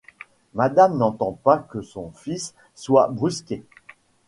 Madame 0.55 0.97
n’entend 0.97 1.33
pas 1.43 1.59
que 1.59 1.83
son 1.83 2.09
fils 2.15 2.55
soit 2.73 3.07
brusqué. 3.09 3.63